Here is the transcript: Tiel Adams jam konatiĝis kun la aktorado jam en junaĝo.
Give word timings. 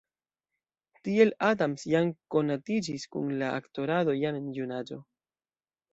Tiel 1.07 1.33
Adams 1.49 1.85
jam 1.91 2.09
konatiĝis 2.35 3.07
kun 3.17 3.29
la 3.43 3.53
aktorado 3.61 4.19
jam 4.23 4.41
en 4.43 4.53
junaĝo. 4.61 4.99